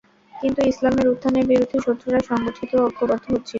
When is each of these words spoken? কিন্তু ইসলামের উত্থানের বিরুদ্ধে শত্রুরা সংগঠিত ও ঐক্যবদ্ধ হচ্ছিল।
কিন্তু 0.33 0.59
ইসলামের 0.71 1.07
উত্থানের 1.07 1.45
বিরুদ্ধে 1.51 1.77
শত্রুরা 1.85 2.19
সংগঠিত 2.29 2.71
ও 2.75 2.83
ঐক্যবদ্ধ 2.87 3.25
হচ্ছিল। 3.25 3.49